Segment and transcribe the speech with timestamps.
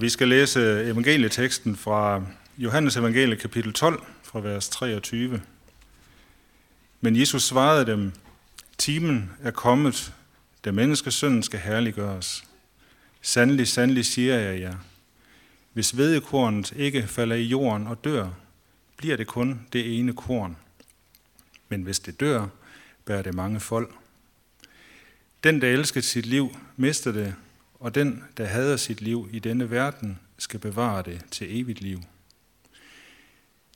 [0.00, 2.22] Vi skal læse øh, evangelieteksten fra
[2.58, 5.42] Johannes evangelie kapitel 12, fra vers 23.
[7.00, 8.12] Men Jesus svarede dem,
[8.78, 10.12] Timen er kommet,
[10.64, 12.44] da menneskesønnen skal herliggøres.
[13.22, 14.74] Sandelig, sandelig siger jeg jer.
[15.72, 18.28] Hvis vedekornet ikke falder i jorden og dør,
[18.96, 20.56] bliver det kun det ene korn.
[21.68, 22.46] Men hvis det dør,
[23.04, 23.94] bærer det mange folk.
[25.44, 27.34] Den, der elsker sit liv, mister det,
[27.78, 32.02] og den, der hader sit liv i denne verden, skal bevare det til evigt liv.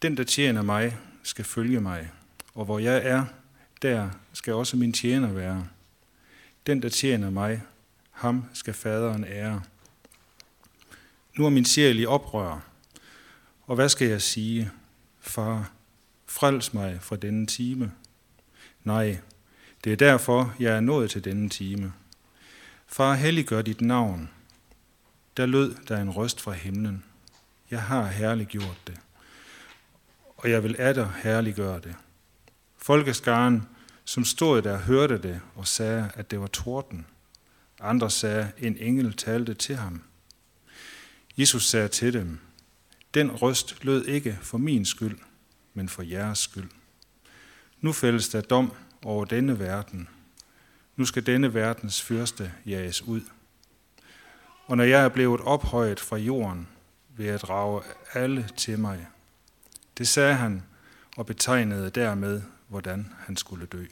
[0.02, 2.10] Den, der tjener mig, skal følge mig,
[2.54, 3.24] og hvor jeg er,
[3.82, 5.66] der skal også min tjener være.
[6.66, 7.62] Den, der tjener mig,
[8.10, 9.62] ham skal faderen ære.
[11.38, 12.60] Nu er min sjæl i oprør,
[13.66, 14.70] og hvad skal jeg sige?
[15.20, 15.72] Far,
[16.26, 17.92] frels mig fra denne time.
[18.84, 19.18] Nej,
[19.84, 21.92] det er derfor, jeg er nået til denne time.
[22.92, 24.30] Far, helliggør dit navn.
[25.36, 27.04] Der lød der en røst fra himlen.
[27.70, 29.00] Jeg har herliggjort det,
[30.36, 31.94] og jeg vil atter herliggøre det.
[32.78, 33.62] Folkeskaren,
[34.04, 37.06] som stod der, hørte det og sagde, at det var torden.
[37.80, 40.02] Andre sagde, en engel talte til ham.
[41.36, 42.38] Jesus sagde til dem,
[43.14, 45.18] den røst lød ikke for min skyld,
[45.74, 46.70] men for jeres skyld.
[47.80, 48.72] Nu fældes der dom
[49.04, 50.08] over denne verden.
[50.96, 53.20] Nu skal denne verdens fyrste jages ud.
[54.66, 56.68] Og når jeg er blevet ophøjet fra jorden,
[57.08, 57.82] vil jeg drage
[58.14, 59.06] alle til mig.
[59.98, 60.62] Det sagde han
[61.16, 63.84] og betegnede dermed, hvordan han skulle dø.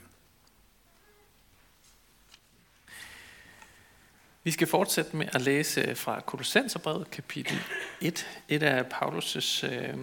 [4.44, 7.58] Vi skal fortsætte med at læse fra Kolossenserbrevet, kapitel
[8.00, 9.94] 1, et af Paulus' øh,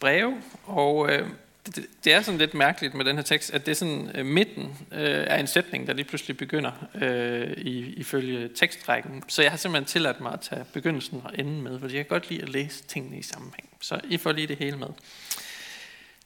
[0.00, 0.42] breve.
[0.64, 1.28] Og øh,
[1.66, 4.26] det, det er sådan lidt mærkeligt med den her tekst, at det er sådan øh,
[4.26, 9.24] midten øh, er en sætning, der lige pludselig begynder øh, i, ifølge tekstrækken.
[9.28, 12.14] Så jeg har simpelthen tilladt mig at tage begyndelsen og enden med, fordi jeg kan
[12.14, 13.68] godt lide at læse tingene i sammenhæng.
[13.80, 14.88] Så I får lige det hele med.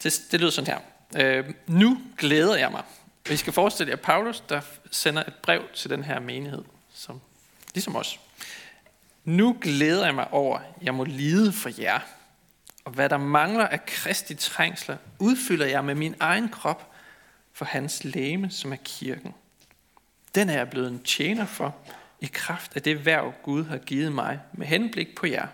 [0.02, 0.80] Det, det lyder sådan her.
[1.16, 2.82] Øh, nu glæder jeg mig.
[3.28, 7.20] Vi skal forestille jer Paulus, der sender et brev til den her menighed, som
[7.74, 8.20] ligesom os.
[9.24, 12.00] Nu glæder jeg mig over, at jeg må lide for jer.
[12.84, 16.92] Og hvad der mangler af kristi trængsler, udfylder jeg med min egen krop
[17.52, 19.34] for hans læme, som er kirken.
[20.34, 21.76] Den er jeg blevet en tjener for,
[22.20, 25.46] i kraft af det værv, Gud har givet mig, med henblik på jer.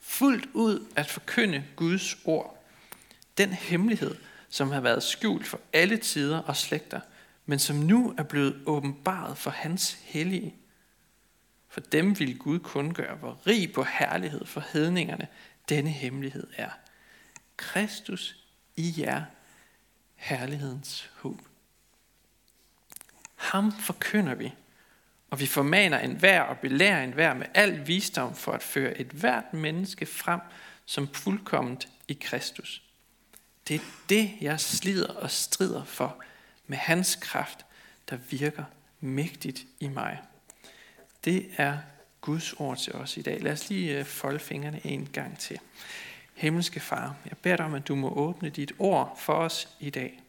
[0.00, 2.64] Fuldt ud at forkynde Guds ord.
[3.38, 4.14] Den hemmelighed,
[4.48, 7.00] som har været skjult for alle tider og slægter,
[7.46, 10.54] men som nu er blevet åbenbaret for hans hellige.
[11.68, 15.28] For dem vil Gud kun gøre, hvor rig på herlighed for hedningerne
[15.68, 16.70] denne hemmelighed er.
[17.56, 18.36] Kristus
[18.76, 19.24] i jer,
[20.14, 21.40] herlighedens håb.
[23.34, 24.54] Ham forkynder vi,
[25.30, 29.54] og vi formaner enhver og belærer enhver med al visdom for at føre et hvert
[29.54, 30.40] menneske frem
[30.84, 32.82] som fuldkomment i Kristus.
[33.68, 36.22] Det er det, jeg slider og strider for
[36.66, 37.66] med hans kraft,
[38.10, 38.64] der virker
[39.00, 40.22] mægtigt i mig.
[41.24, 41.78] Det er
[42.22, 43.42] Guds ord til os i dag.
[43.42, 45.58] Lad os lige øh, folde fingrene en gang til.
[46.34, 49.90] Himmelske Far, jeg beder dig om, at du må åbne dit ord for os i
[49.90, 50.22] dag.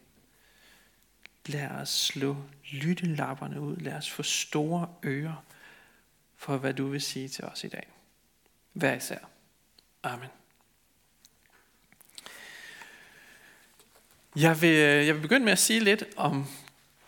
[1.46, 2.36] Lad os slå
[2.70, 3.76] lyttelapperne ud.
[3.76, 5.44] Lad os få store ører
[6.36, 7.86] for, hvad du vil sige til os i dag.
[8.72, 9.18] Hver især.
[10.02, 10.28] Amen.
[14.36, 16.46] Jeg vil, øh, jeg vil begynde med at sige lidt om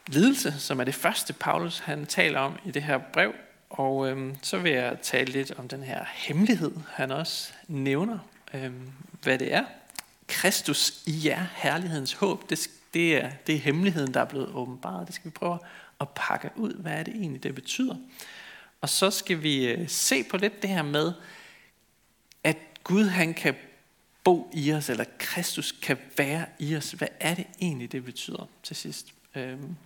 [0.06, 3.34] lidelse, som er det første, Paulus han taler om i det her brev,
[3.76, 8.18] og øhm, så vil jeg tale lidt om den her hemmelighed, han også nævner,
[8.54, 8.92] øhm,
[9.22, 9.64] hvad det er.
[10.28, 15.06] Kristus i jer, herlighedens håb, det, det, er, det er hemmeligheden, der er blevet åbenbaret.
[15.06, 15.58] Det skal vi prøve
[16.00, 17.96] at pakke ud, hvad er det egentlig, det betyder.
[18.80, 21.12] Og så skal vi øh, se på lidt det her med,
[22.44, 23.54] at Gud han kan
[24.24, 26.90] bo i os, eller Kristus kan være i os.
[26.90, 29.12] Hvad er det egentlig, det betyder til sidst?
[29.34, 29.76] Øhm,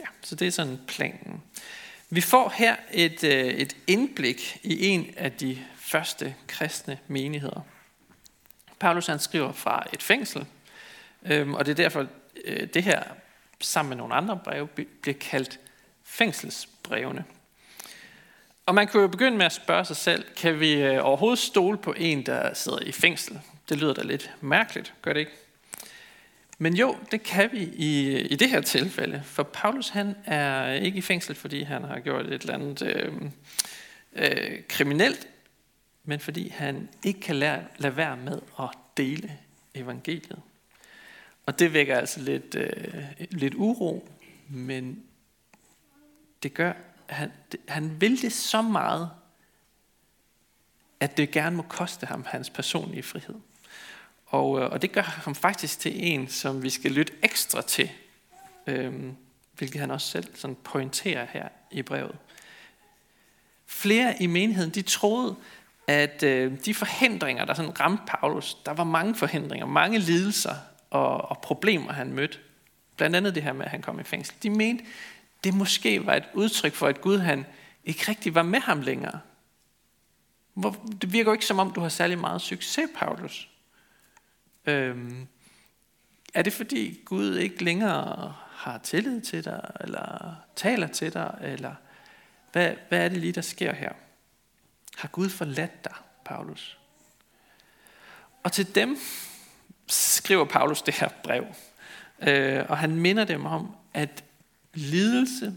[0.00, 1.42] ja, så det er sådan planen.
[2.10, 7.60] Vi får her et, øh, et indblik i en af de første kristne menigheder.
[8.78, 10.46] Paulus han skriver fra et fængsel,
[11.26, 12.06] øhm, og det er derfor,
[12.44, 13.02] øh, det her
[13.60, 14.66] sammen med nogle andre breve
[15.02, 15.60] bliver kaldt
[16.04, 17.24] fængselsbrevene.
[18.66, 21.78] Og man kan jo begynde med at spørge sig selv, kan vi øh, overhovedet stole
[21.78, 23.40] på en, der sidder i fængsel?
[23.68, 25.32] Det lyder da lidt mærkeligt, gør det ikke?
[26.58, 30.98] Men jo, det kan vi i, i det her tilfælde, for Paulus han er ikke
[30.98, 33.12] i fængsel, fordi han har gjort et eller andet øh,
[34.12, 35.28] øh, kriminelt,
[36.04, 39.38] men fordi han ikke kan lade, lade være med at dele
[39.74, 40.42] evangeliet.
[41.46, 44.08] Og det vækker altså lidt, øh, lidt uro,
[44.48, 45.02] men
[46.42, 46.72] det gør,
[47.06, 49.10] han, det, han vil det så meget,
[51.00, 53.34] at det gerne må koste ham hans personlige frihed.
[54.28, 57.90] Og, øh, og det gør ham faktisk til en, som vi skal lytte ekstra til,
[58.66, 59.16] øhm,
[59.52, 62.16] hvilket han også selv sådan pointerer her i brevet.
[63.66, 65.36] Flere i menigheden, de troede,
[65.86, 70.54] at øh, de forhindringer, der sådan ramte Paulus, der var mange forhindringer, mange lidelser
[70.90, 72.38] og, og problemer, han mødte.
[72.96, 74.34] Blandt andet det her med, at han kom i fængsel.
[74.42, 74.84] De mente,
[75.44, 77.46] det måske var et udtryk for, at Gud han
[77.84, 79.20] ikke rigtig var med ham længere.
[81.02, 83.47] Det virker jo ikke som om, du har særlig meget succes, Paulus.
[84.68, 85.26] Øhm,
[86.34, 91.74] er det fordi Gud ikke længere har tillid til dig, eller taler til dig, eller
[92.52, 93.92] hvad, hvad er det lige, der sker her?
[94.96, 95.94] Har Gud forladt dig,
[96.24, 96.78] Paulus?
[98.42, 98.98] Og til dem
[99.86, 101.46] skriver Paulus det her brev.
[102.20, 104.24] Øh, og han minder dem om, at
[104.74, 105.54] lidelse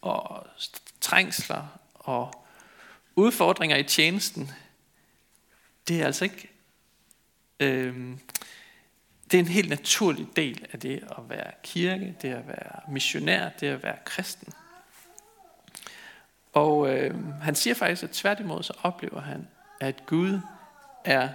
[0.00, 0.46] og
[1.00, 2.46] trængsler og
[3.16, 4.50] udfordringer i tjenesten,
[5.88, 6.50] det er altså ikke...
[7.60, 8.18] Øh,
[9.34, 13.48] det er en helt naturlig del af det at være kirke, det at være missionær,
[13.48, 14.52] det at være kristen.
[16.52, 19.48] Og øh, han siger faktisk, at tværtimod så oplever han,
[19.80, 20.40] at Gud
[21.04, 21.28] er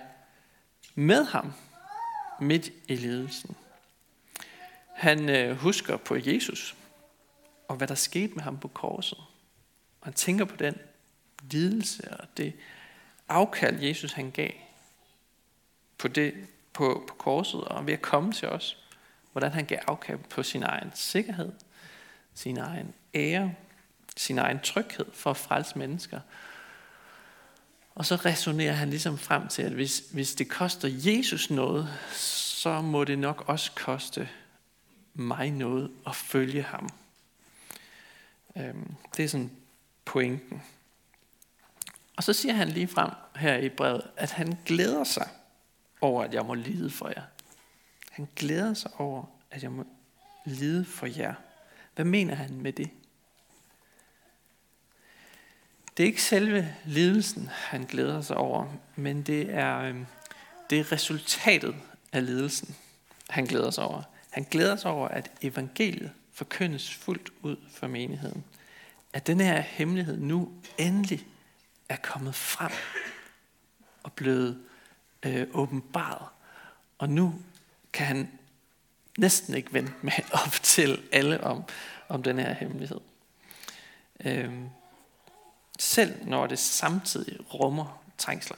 [0.96, 1.54] med ham
[2.42, 3.56] midt i ledelsen.
[4.96, 6.76] Han øh, husker på Jesus,
[7.68, 9.20] og hvad der skete med ham på korset.
[10.02, 10.76] Og han tænker på den
[11.42, 12.54] lidelse og det
[13.30, 14.52] afkald, Jesus han gav
[15.98, 16.34] på, det,
[16.80, 18.78] på, på korset og ved at komme til os.
[19.32, 21.52] Hvordan han gav afkald på sin egen sikkerhed,
[22.34, 23.54] sin egen ære,
[24.18, 26.20] sin egen tryghed for at frelse mennesker.
[27.96, 32.82] Og så resonerer han ligesom frem til, at hvis, hvis det koster Jesus noget, så
[32.82, 34.30] må det nok også koste
[35.14, 36.90] mig noget at følge ham.
[38.58, 39.52] Øhm, det er sådan
[40.06, 40.64] pointen.
[42.16, 45.30] Og så siger han lige frem her i brevet, at han glæder sig
[46.02, 47.24] over, at jeg må lide for jer.
[48.12, 49.86] Han glæder sig over, at jeg må
[50.46, 51.34] lide for jer.
[51.96, 52.90] Hvad mener han med det?
[55.98, 60.06] Det er ikke selve lidelsen, han glæder sig over, men det er, øhm,
[60.70, 61.76] det er resultatet
[62.12, 62.76] af lidelsen,
[63.30, 64.04] han glæder sig over.
[64.30, 68.44] Han glæder sig over, at evangeliet forkyndes fuldt ud for menigheden.
[69.14, 71.28] At den her hemmelighed nu endelig
[71.90, 72.72] er kommet frem
[74.04, 74.60] og blevet
[75.26, 76.28] øh, åbenbaret.
[76.98, 77.36] Og nu
[77.94, 78.32] kan han
[79.18, 81.64] næsten ikke vente med at fortælle alle om,
[82.10, 83.00] om den her hemmelighed.
[84.26, 84.54] Øh,
[85.80, 88.58] selv når det samtidig rummer trængsler.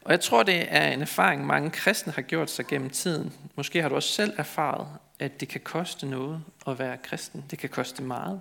[0.00, 3.32] Og jeg tror, det er en erfaring, mange kristne har gjort sig gennem tiden.
[3.56, 7.44] Måske har du også selv erfaret, at det kan koste noget at være kristen.
[7.50, 8.40] Det kan koste meget.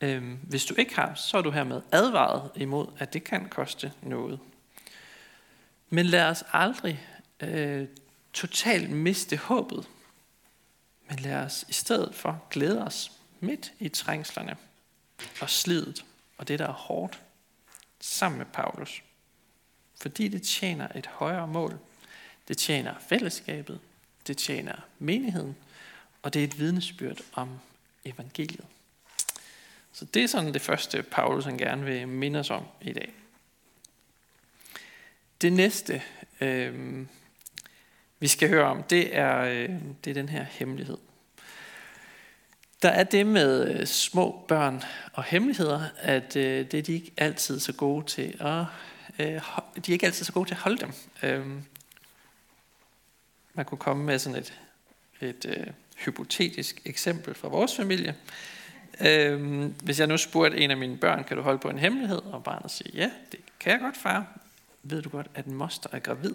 [0.00, 3.92] Øhm, hvis du ikke har, så er du hermed advaret imod, at det kan koste
[4.02, 4.38] noget.
[5.94, 7.06] Men lad os aldrig
[7.40, 7.88] øh,
[8.32, 9.88] totalt miste håbet.
[11.08, 14.56] Men lad os i stedet for glæde os midt i trængslerne
[15.40, 16.04] og slidet
[16.38, 17.20] og det, der er hårdt,
[18.00, 19.02] sammen med Paulus.
[20.00, 21.78] Fordi det tjener et højere mål.
[22.48, 23.80] Det tjener fællesskabet,
[24.26, 25.56] det tjener menigheden,
[26.22, 27.58] og det er et vidnesbyrd om
[28.04, 28.66] evangeliet.
[29.92, 33.12] Så det er sådan det første, Paulus han gerne vil minde os om i dag.
[35.42, 36.02] Det næste,
[36.40, 37.06] øh,
[38.18, 39.70] vi skal høre om, det er, øh,
[40.04, 40.96] det er den her hemmelighed.
[42.82, 44.82] Der er det med øh, små børn
[45.12, 48.64] og hemmeligheder, at øh, det er de ikke altid så gode til at,
[49.18, 49.40] øh,
[49.86, 50.92] de er ikke altid så gode til at holde dem.
[51.22, 51.46] Øh,
[53.54, 54.60] man kunne komme med sådan et,
[55.20, 58.14] et øh, hypotetisk eksempel fra vores familie.
[59.00, 62.18] Øh, hvis jeg nu spurgte en af mine børn, kan du holde på en hemmelighed?
[62.18, 64.41] Og barnet siger, ja, det kan jeg godt, far.
[64.82, 66.34] Ved du godt, at en moster er gravid?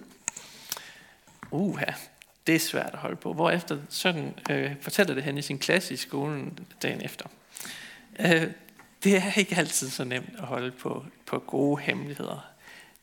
[1.51, 1.92] Uha,
[2.48, 3.34] det er svært at holde på.
[3.34, 7.25] Hvorefter sådan øh, fortæller det hen i sin klasse i skolen dagen efter.
[8.20, 8.48] Øh,
[9.04, 12.51] det er ikke altid så nemt at holde på, på gode hemmeligheder.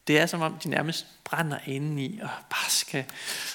[0.07, 3.05] Det er som om, de nærmest brænder indeni og bare skal...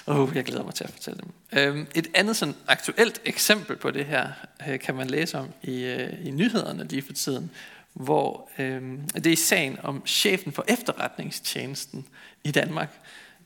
[0.06, 1.58] Åh, oh, jeg glæder mig til at fortælle dem.
[1.58, 4.28] Øh, et andet sådan aktuelt eksempel på det her,
[4.68, 7.50] øh, kan man læse om i, øh, i nyhederne lige for tiden,
[7.92, 12.06] hvor øh, det er sagen om chefen for efterretningstjenesten
[12.44, 12.98] i Danmark.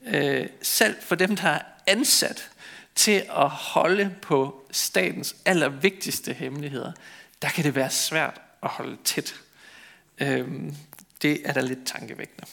[0.07, 2.51] Øh, selv for dem, der er ansat
[2.95, 6.93] til at holde på statens allervigtigste hemmeligheder,
[7.43, 9.35] der kan det være svært at holde tæt.
[10.19, 10.49] Øh,
[11.23, 12.47] det er da lidt tankevækkende.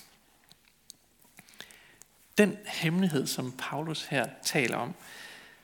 [2.38, 4.94] Den hemmelighed, som Paulus her taler om,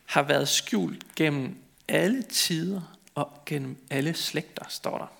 [0.05, 1.57] har været skjult gennem
[1.87, 5.16] alle tider og gennem alle slægter, står der.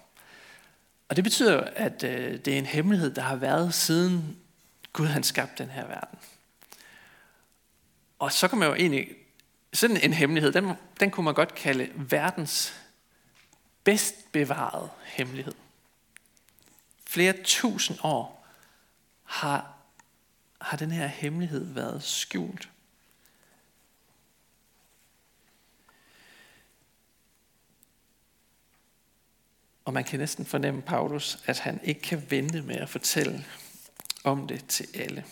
[1.10, 4.38] Og det betyder at øh, det er en hemmelighed, der har været siden
[4.94, 6.20] Gud han skabte den her verden.
[8.20, 9.08] Og så kan man jo egentlig,
[9.74, 12.74] sådan en hemmelighed, den, den kunne man godt kalde verdens
[13.84, 15.54] bedst bevarede hemmelighed.
[17.08, 18.48] Flere tusind år
[19.24, 19.78] har,
[20.62, 22.70] har den her hemmelighed været skjult.
[29.88, 33.46] Og man kan næsten fornemme Paulus, at han ikke kan vente med at fortælle
[34.24, 35.24] om det til alle.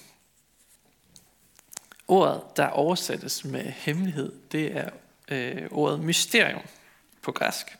[2.08, 4.90] Ordet, der oversættes med hemmelighed, det er
[5.28, 6.62] øh, ordet mysterium
[7.22, 7.78] på græsk.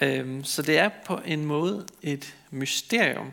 [0.00, 3.32] Øhm, så det er på en måde et mysterium,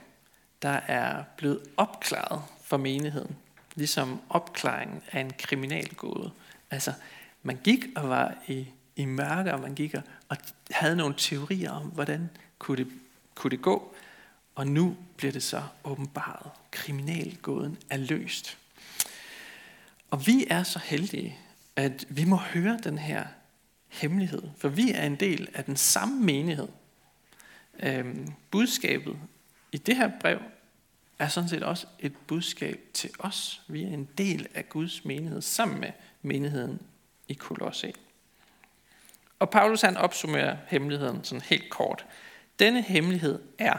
[0.62, 3.36] der er blevet opklaret for menigheden.
[3.76, 6.32] Ligesom opklaringen af en kriminalgåde.
[6.72, 6.94] Altså,
[7.44, 10.38] man gik og var i, i mørke, og man gik og, og
[10.72, 12.92] havde nogle teorier om, hvordan kunne det,
[13.36, 13.96] kunne det gå.
[14.56, 16.52] Og nu bliver det så åbenbaret.
[16.72, 18.58] Kriminalgåden er løst.
[20.12, 21.38] Og vi er så heldige,
[21.76, 23.26] at vi må høre den her
[23.88, 26.68] hemmelighed, for vi er en del af den samme menighed.
[27.80, 29.18] Øhm, budskabet
[29.72, 30.40] i det her brev
[31.20, 33.62] er sådan set også et budskab til os.
[33.68, 36.82] Vi er en del af Guds menighed sammen med menigheden
[37.28, 37.94] i Kolosse.
[39.40, 42.06] Og Paulus han opsummerer hemmeligheden sådan helt kort.
[42.60, 43.78] Denne hemmelighed er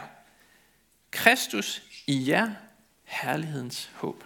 [1.10, 2.50] Kristus i jer,
[3.04, 4.24] herlighedens håb.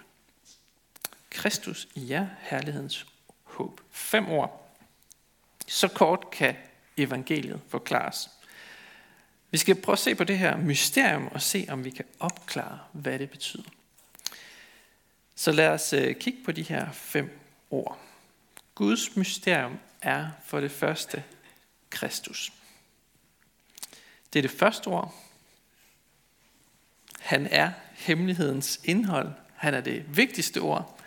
[1.30, 3.06] Kristus i jer, herlighedens
[3.42, 3.80] håb.
[3.90, 4.76] Fem ord.
[5.66, 6.56] Så kort kan
[6.96, 8.30] evangeliet forklares.
[9.50, 12.78] Vi skal prøve at se på det her mysterium og se, om vi kan opklare,
[12.92, 13.70] hvad det betyder.
[15.34, 17.38] Så lad os øh, kigge på de her fem
[17.70, 17.98] ord.
[18.74, 21.24] Guds mysterium er for det første
[21.90, 22.52] Kristus.
[24.32, 25.14] Det er det første ord.
[27.20, 29.32] Han er hemmelighedens indhold.
[29.54, 30.98] Han er det vigtigste ord.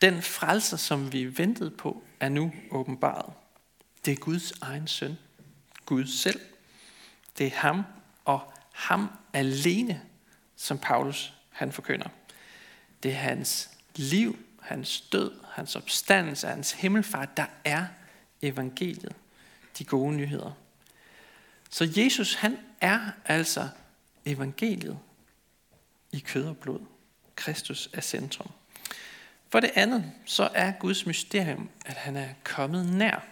[0.00, 3.32] Den frelser, som vi ventede på, er nu åbenbaret.
[4.04, 5.18] Det er Guds egen søn.
[5.86, 6.40] Gud selv.
[7.38, 7.82] Det er ham
[8.24, 10.02] og ham alene,
[10.56, 12.08] som Paulus han forkynder.
[13.02, 17.86] Det er hans liv, hans død, hans opstandelse, hans himmelfart, der er
[18.42, 19.16] evangeliet,
[19.78, 20.52] de gode nyheder.
[21.74, 23.68] Så Jesus han er altså
[24.24, 24.98] evangeliet
[26.12, 26.80] i kød og blod.
[27.36, 28.50] Kristus er centrum.
[29.48, 33.24] For det andet, så er Guds mysterium, at han er kommet nær.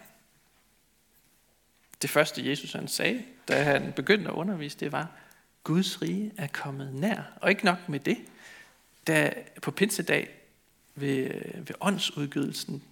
[2.01, 5.11] Det første Jesus han sagde, da han begyndte at undervise, det var,
[5.63, 7.21] Guds rige er kommet nær.
[7.41, 8.17] Og ikke nok med det,
[9.07, 10.29] da på pinsedag
[10.95, 12.83] ved, ved åndsudgydelsen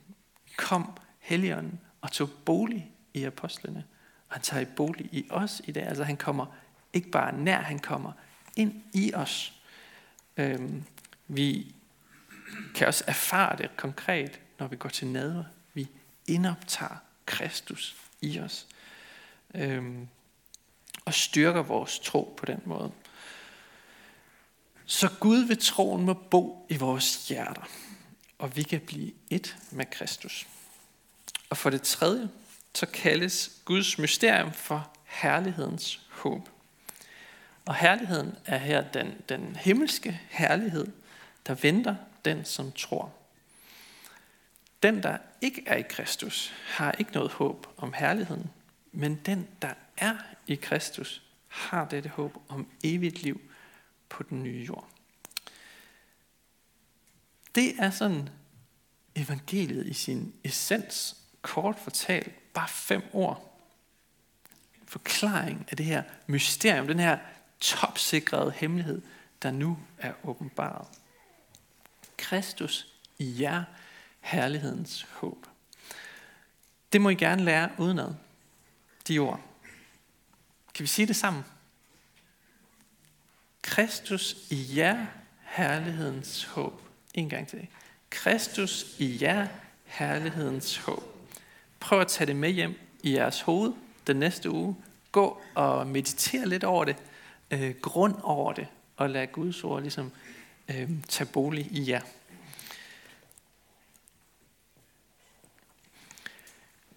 [0.58, 3.84] kom Helligånden og tog bolig i apostlene.
[4.32, 5.88] Og han tager i bolig i os i dag.
[5.88, 6.46] Altså han kommer
[6.94, 8.12] ikke bare nær, han kommer
[8.56, 9.54] ind i os.
[10.38, 10.84] Øhm,
[11.28, 11.76] vi
[12.76, 15.44] kan også erfare det konkret, når vi går til nadver.
[15.74, 15.88] Vi
[16.28, 16.96] indoptager
[17.26, 18.68] Kristus i os.
[19.56, 20.08] Øhm,
[21.06, 22.92] og styrker vores tro på den måde.
[24.86, 27.70] Så Gud ved troen må bo i vores hjerter,
[28.40, 30.48] og vi kan blive et med Kristus.
[31.50, 32.30] Og for det tredje,
[32.74, 36.50] så kaldes Guds mysterium for herlighedens håb.
[37.66, 40.88] Og herligheden er her den, den himmelske herlighed,
[41.48, 43.14] der venter den, som tror.
[44.84, 48.50] Den, der ikke er i Kristus, har ikke noget håb om herligheden,
[48.92, 53.42] men den, der er i Kristus, har dette håb om evigt liv
[54.10, 54.88] på den nye jord.
[57.56, 58.30] Det er sådan
[59.16, 63.48] evangeliet i sin essens, kort fortalt, bare fem ord.
[64.88, 67.18] Forklaring af det her mysterium, den her
[67.60, 69.02] topsikrede hemmelighed,
[69.42, 70.88] der nu er åbenbaret.
[72.18, 73.64] Kristus i jer,
[74.20, 75.46] herlighedens håb.
[76.94, 78.14] Det må I gerne lære udenad,
[79.08, 79.40] de ord.
[80.74, 81.44] Kan vi sige det sammen?
[83.62, 85.06] Kristus i jer,
[85.42, 86.82] herlighedens håb.
[87.14, 87.68] En gang til.
[88.10, 89.48] Kristus i jer,
[89.86, 91.11] herlighedens håb.
[91.82, 93.74] Prøv at tage det med hjem i jeres hoved
[94.08, 94.76] den næste uge.
[95.12, 96.96] Gå og meditere lidt over det.
[97.52, 98.68] Øh, grund over det.
[98.98, 100.12] Og lad Guds ord ligesom
[100.70, 102.02] øh, tage bolig i jer.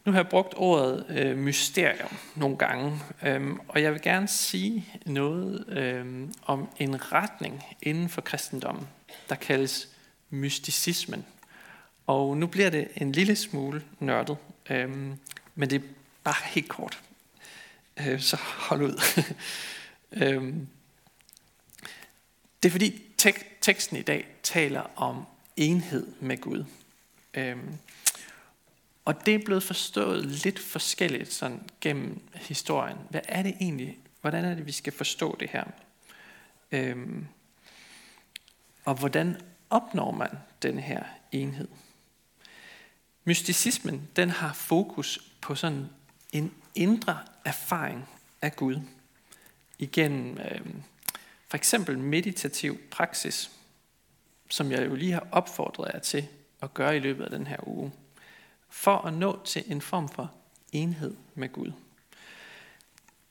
[0.05, 4.87] Nu har jeg brugt ordet øh, mysterium nogle gange, øhm, og jeg vil gerne sige
[5.07, 8.89] noget øhm, om en retning inden for kristendommen,
[9.29, 9.89] der kaldes
[10.31, 11.25] mysticismen.
[12.07, 14.37] Og nu bliver det en lille smule nørdet,
[14.71, 15.19] øhm,
[15.55, 15.87] men det er
[16.25, 17.01] bare helt kort.
[18.01, 19.01] Øh, så hold ud.
[20.23, 20.69] øhm,
[22.63, 25.25] Det er fordi tek- teksten i dag taler om
[25.57, 26.65] enhed med Gud.
[27.35, 27.79] Øhm,
[29.05, 32.97] og det er blevet forstået lidt forskelligt sådan gennem historien.
[33.11, 33.99] Hvad er det egentlig?
[34.21, 35.65] Hvordan er det, vi skal forstå det her?
[36.73, 37.27] Øhm,
[38.85, 40.31] og hvordan opnår man
[40.63, 41.69] den her enhed?
[43.25, 45.89] Mysticismen, den har fokus på sådan
[46.33, 48.09] en indre erfaring
[48.43, 48.81] af Gud
[49.79, 50.61] igennem øh,
[51.49, 53.51] for eksempel meditativ praksis,
[54.51, 56.29] som jeg jo lige har opfordret jer til
[56.63, 57.93] at gøre i løbet af den her uge,
[58.69, 60.33] for at nå til en form for
[60.73, 61.73] enhed med Gud.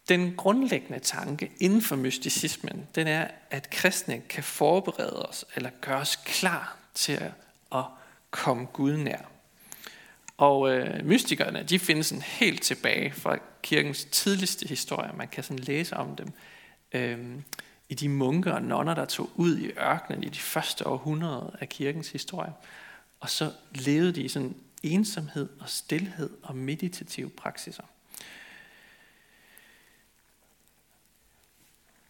[0.09, 5.97] Den grundlæggende tanke inden for mysticismen, den er, at kristne kan forberede os eller gøre
[5.97, 7.31] os klar til
[7.71, 7.83] at
[8.31, 9.32] komme Gud nær.
[10.37, 15.11] Og øh, mystikerne, de findes sådan helt tilbage fra kirkens tidligste historie.
[15.17, 16.33] Man kan sådan læse om dem
[16.93, 17.37] øh,
[17.89, 21.69] i de munker og nonner, der tog ud i ørkenen i de første århundreder af
[21.69, 22.53] kirkens historie.
[23.19, 27.83] Og så levede de i sådan ensomhed og stillhed og meditative praksiser.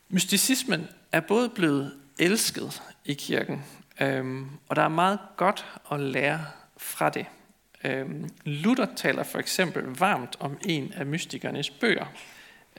[0.09, 3.63] Mysticismen er både blevet elsket i kirken,
[4.01, 6.45] øhm, og der er meget godt at lære
[6.77, 7.25] fra det.
[7.83, 12.05] Øhm, Luther taler for eksempel varmt om en af mystikernes bøger.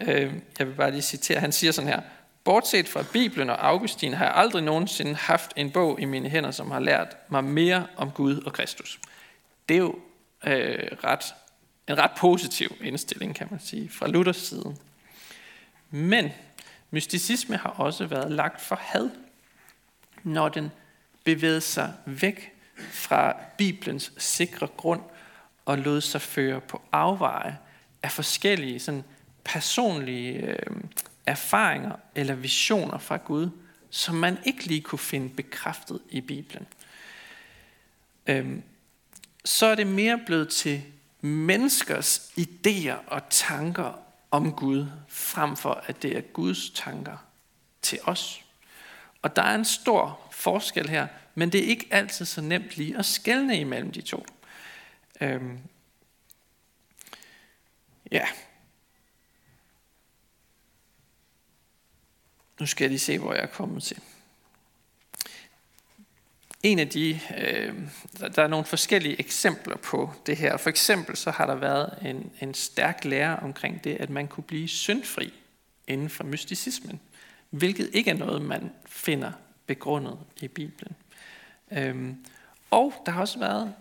[0.01, 2.01] Øhm, jeg vil bare lige citere, han siger sådan her,
[2.45, 6.51] Bortset fra Bibelen og Augustin har jeg aldrig nogensinde haft en bog i mine hænder,
[6.51, 9.01] som har lært mig mere om Gud og Kristus.
[9.69, 9.99] Det er jo
[10.47, 11.35] øh, ret,
[11.89, 14.77] en ret positiv indstilling, kan man sige, fra Luthers side.
[15.91, 16.33] Men
[16.91, 19.11] mysticisme har også været lagt for had,
[20.23, 20.71] når den
[21.25, 25.01] bevægede sig væk fra Bibelens sikre grund
[25.65, 27.59] og lod sig føre på afveje
[28.03, 29.05] af forskellige sådan,
[29.45, 30.77] personlige øh,
[31.27, 33.51] erfaringer eller visioner fra Gud,
[33.91, 36.67] som man ikke lige kunne finde bekræftet i Bibelen.
[38.27, 38.63] Øhm,
[39.45, 40.83] så er det mere blevet til
[41.21, 43.99] menneskers idéer og tanker
[44.31, 47.17] om Gud, frem for at det er Guds tanker
[47.83, 48.45] til os.
[49.23, 52.99] Og der er en stor forskel her, men det er ikke altid så nemt lige
[52.99, 54.27] at skelne imellem de to.
[55.21, 55.59] Øhm,
[58.13, 58.27] ja.
[62.61, 64.01] Nu skal jeg lige se, hvor jeg er kommet til.
[66.63, 67.75] En af de, øh,
[68.37, 70.57] der er nogle forskellige eksempler på det her.
[70.57, 74.45] For eksempel så har der været en, en stærk lære omkring det, at man kunne
[74.45, 75.33] blive syndfri
[75.87, 77.01] inden for mysticismen,
[77.51, 79.33] hvilket ikke er noget, man finder
[79.67, 80.97] begrundet i Bibelen.
[81.73, 82.25] Øhm,
[82.71, 83.75] og der har også været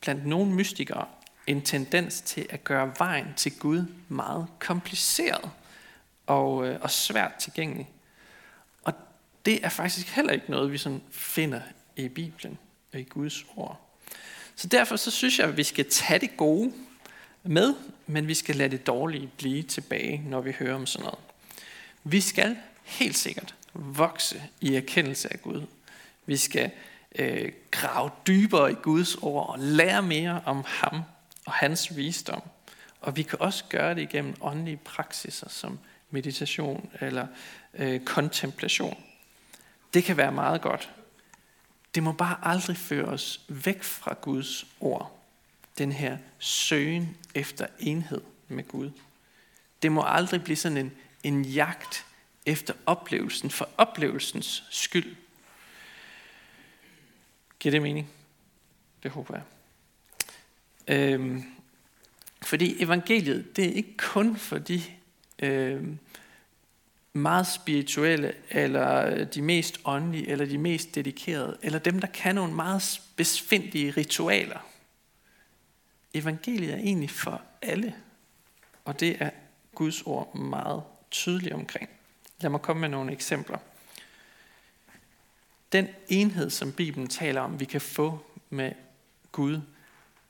[0.00, 1.06] blandt nogle mystikere
[1.46, 5.50] en tendens til at gøre vejen til Gud meget kompliceret
[6.26, 7.90] og, øh, og svært tilgængelig.
[8.84, 8.94] Og
[9.46, 11.60] det er faktisk heller ikke noget, vi sådan finder
[11.96, 12.58] i Bibelen
[12.92, 13.80] og i Guds ord.
[14.56, 16.72] Så derfor så synes jeg, at vi skal tage det gode
[17.42, 17.74] med,
[18.06, 21.18] men vi skal lade det dårlige blive tilbage, når vi hører om sådan noget.
[22.04, 25.66] Vi skal helt sikkert vokse i erkendelse af Gud.
[26.26, 26.70] Vi skal
[27.14, 31.02] øh, grave dybere i Guds ord og lære mere om ham
[31.46, 32.42] og hans visdom.
[33.00, 35.78] Og vi kan også gøre det igennem åndelige praksiser som
[36.10, 37.26] meditation eller
[37.74, 39.04] øh, kontemplation.
[39.94, 40.90] Det kan være meget godt.
[41.94, 45.18] Det må bare aldrig føre os væk fra Guds ord.
[45.78, 48.90] Den her søgen efter enhed med Gud.
[49.82, 52.06] Det må aldrig blive sådan en, en jagt
[52.46, 55.16] efter oplevelsen for oplevelsens skyld.
[57.64, 58.10] Giver det mening?
[59.02, 59.44] Det håber jeg.
[60.96, 61.44] Øhm,
[62.42, 64.82] fordi evangeliet, det er ikke kun for de
[65.38, 65.98] øhm,
[67.12, 72.34] meget spirituelle, eller øh, de mest åndelige, eller de mest dedikerede, eller dem, der kan
[72.34, 74.68] nogle meget besvindelige ritualer.
[76.14, 77.94] Evangeliet er egentlig for alle,
[78.84, 79.30] og det er
[79.74, 81.88] Guds ord meget tydeligt omkring.
[82.40, 83.58] Lad mig komme med nogle eksempler.
[85.74, 88.72] Den enhed, som Bibelen taler om, vi kan få med
[89.32, 89.60] Gud,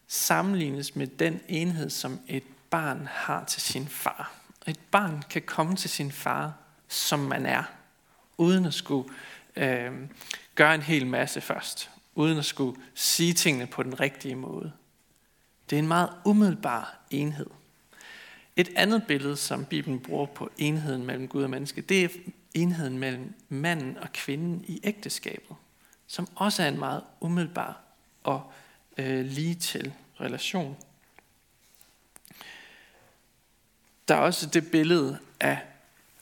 [0.06, 4.34] sammenlignes med den enhed, som et barn har til sin far.
[4.66, 6.52] Et barn kan komme til sin far,
[6.88, 7.62] som man er,
[8.38, 9.08] uden at skulle
[9.56, 9.92] øh,
[10.54, 14.72] gøre en hel masse først, uden at skulle sige tingene på den rigtige måde.
[15.70, 17.50] Det er en meget umiddelbar enhed.
[18.56, 22.08] Et andet billede, som Bibelen bruger på enheden mellem Gud og menneske, det er
[22.54, 25.56] enheden mellem manden og kvinden i ægteskabet,
[26.06, 27.80] som også er en meget umiddelbar
[28.22, 28.52] og
[28.98, 30.76] øh, lige til relation.
[34.08, 35.58] Der er også det billede af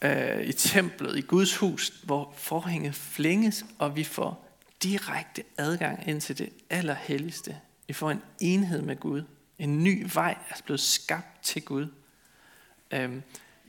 [0.02, 4.48] øh, i templet, i Guds hus, hvor forhænget flænges, og vi får
[4.82, 7.56] direkte adgang ind til det allerhelligste.
[7.86, 9.22] Vi får en enhed med Gud.
[9.58, 11.86] En ny vej er blevet skabt til Gud.
[12.90, 13.22] Øhm,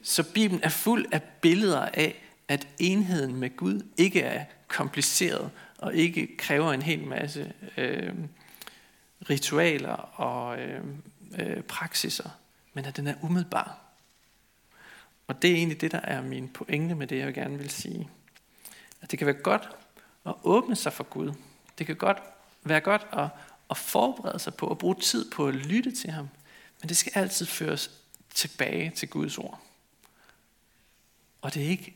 [0.03, 5.95] så Bibelen er fuld af billeder af, at enheden med Gud ikke er kompliceret og
[5.95, 8.13] ikke kræver en hel masse øh,
[9.29, 10.83] ritualer og øh,
[11.39, 12.29] øh, praksiser,
[12.73, 13.79] men at den er umiddelbar.
[15.27, 18.09] Og det er egentlig det, der er min pointe med det, jeg gerne vil sige.
[19.01, 19.69] At det kan være godt
[20.25, 21.33] at åbne sig for Gud.
[21.77, 22.17] Det kan godt
[22.63, 23.27] være godt at,
[23.69, 26.29] at forberede sig på at bruge tid på at lytte til ham.
[26.81, 27.91] Men det skal altid føres
[28.33, 29.61] tilbage til Guds ord.
[31.41, 31.95] Og det er ikke,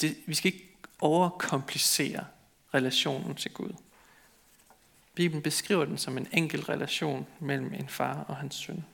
[0.00, 0.68] det, vi skal ikke
[1.00, 2.24] overkomplicere
[2.74, 3.72] relationen til Gud.
[5.14, 8.84] Bibelen beskriver den som en enkel relation mellem en far og hans søn.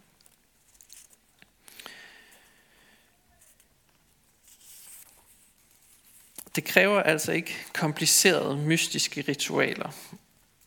[6.56, 9.90] Det kræver altså ikke komplicerede, mystiske ritualer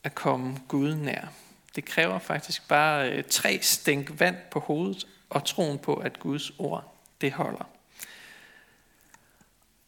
[0.04, 1.28] at komme Gud nær.
[1.76, 6.52] Det kræver faktisk bare øh, tre stænk vand på hovedet og troen på, at Guds
[6.58, 7.77] ord det holder.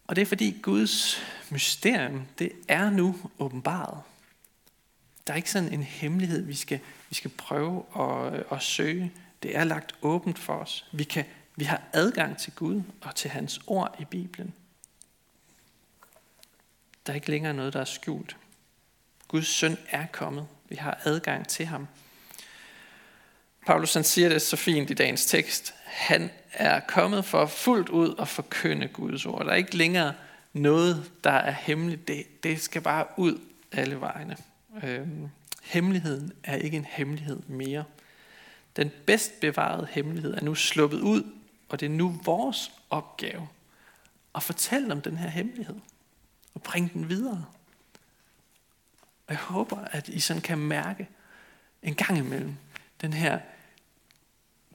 [0.10, 4.02] Og det er fordi Guds mysterium, det er nu åbenbaret.
[5.28, 9.12] Der er ikke sådan en hemmelighed, vi skal, vi skal prøve at, at søge.
[9.43, 10.86] Det er lagt åbent for os.
[10.91, 14.54] Vi, kan, vi har adgang til Gud og til hans ord i Bibelen.
[17.06, 18.38] Der er ikke længere noget, der er skjult.
[19.28, 20.48] Guds søn er kommet.
[20.69, 21.88] Vi har adgang til ham.
[23.69, 25.73] Paulus han siger det så fint i dagens tekst.
[25.84, 29.45] Han er kommet for fuldt ud at forkynde Guds ord.
[29.45, 30.13] Der er ikke længere
[30.53, 32.08] noget, der er hemmeligt.
[32.08, 33.39] Det, det skal bare ud
[33.71, 34.38] alle vejene.
[34.84, 35.29] Øhm,
[35.63, 37.84] hemmeligheden er ikke en hemmelighed mere.
[38.75, 41.23] Den bedst bevarede hemmelighed er nu sluppet ud,
[41.69, 43.47] og det er nu vores opgave
[44.36, 45.75] at fortælle om den her hemmelighed
[46.53, 47.45] og bringe den videre.
[49.27, 51.10] Og jeg håber, at I sådan kan mærke
[51.84, 52.55] en gang imellem
[53.01, 53.39] den her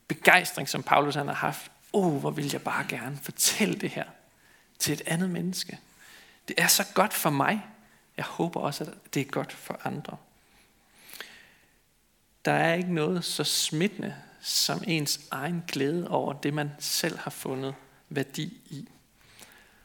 [0.08, 1.70] begejstring, som Paulus han har haft.
[1.92, 4.04] Åh, oh, hvor vil jeg bare gerne fortælle det her
[4.78, 5.78] til et andet menneske.
[6.48, 7.66] Det er så godt for mig.
[8.16, 10.16] Jeg håber også, at det er godt for andre.
[12.44, 17.30] Der er ikke noget så smittende som ens egen glæde over det, man selv har
[17.30, 17.74] fundet
[18.08, 18.88] værdi i.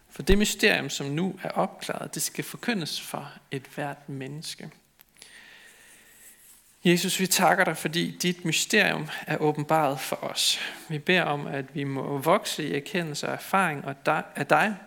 [0.10, 4.69] For det mysterium, som nu er opklaret, det skal forkyndes for et hvert menneske.
[6.84, 10.60] Jesus, vi takker dig, fordi dit mysterium er åbenbaret for os.
[10.89, 13.86] Vi beder om, at vi må vokse i erkendelse og erfaring
[14.36, 14.78] af dig,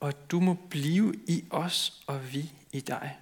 [0.00, 3.18] og at du må blive i os og vi i dig.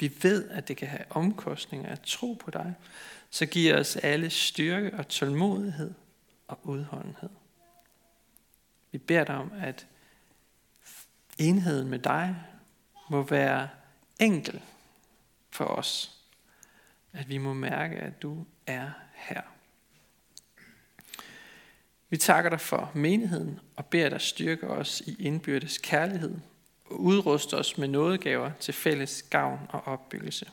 [0.00, 2.74] Vi ved, at det kan have omkostninger at tro på dig,
[3.30, 5.94] så giv os alle styrke og tålmodighed
[6.48, 7.30] og udholdenhed.
[8.92, 9.86] Vi beder dig om, at
[11.38, 12.36] enheden med dig
[13.10, 13.68] må være
[14.20, 14.60] enkel
[15.50, 16.21] for os.
[17.12, 19.42] At vi må mærke, at du er her.
[22.10, 26.34] Vi takker dig for menigheden og beder dig styrke os i indbyrdes kærlighed
[26.84, 30.50] og udruste os med nådegaver til fælles gavn og opbyggelse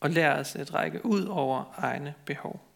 [0.00, 2.68] og lær os at række ud over egne behov.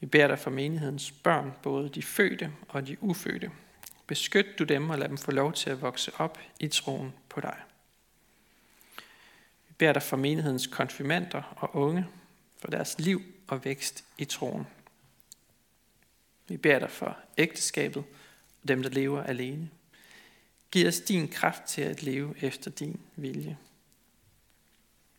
[0.00, 3.50] Vi beder dig for menighedens børn, både de fødte og de ufødte,
[4.06, 7.40] Beskyt du dem og lad dem få lov til at vokse op i troen på
[7.40, 7.56] dig.
[9.76, 12.06] Vi beder dig for menighedens konfirmander og unge,
[12.58, 14.66] for deres liv og vækst i troen.
[16.48, 18.04] Vi beder dig for ægteskabet
[18.62, 19.70] og dem, der lever alene.
[20.70, 23.58] Giv os din kraft til at leve efter din vilje.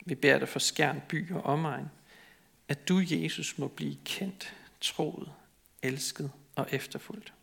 [0.05, 1.89] Vi beder dig for skærn by og omegn,
[2.67, 5.31] at du, Jesus, må blive kendt, troet,
[5.81, 7.33] elsket og efterfulgt.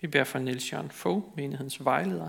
[0.00, 2.28] Vi beder for Niels Jørgen Fogh, menighedens vejleder,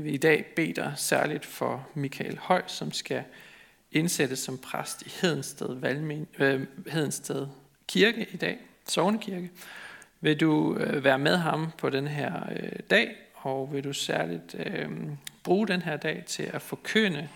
[0.00, 3.24] Vi vil i dag bede dig særligt for Michael Høj, som skal
[3.92, 7.46] indsættes som præst i Hedensted, Valmin, øh, Hedensted
[7.88, 8.58] Kirke i dag,
[8.88, 9.50] Sognekirke.
[10.20, 14.54] Vil du øh, være med ham på den her øh, dag, og vil du særligt
[14.54, 14.90] øh,
[15.42, 17.28] bruge den her dag til at forkynde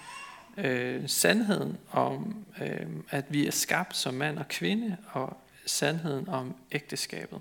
[0.58, 6.54] øh, sandheden om, øh, at vi er skabt som mand og kvinde, og sandheden om
[6.72, 7.40] ægteskabet.